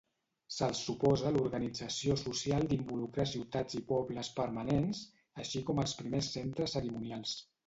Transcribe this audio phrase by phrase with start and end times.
[0.53, 5.03] Se'ls suposa l'organització social d'involucrar ciutats i pobles permanents,
[5.45, 7.37] així com els primers centres cerimonials.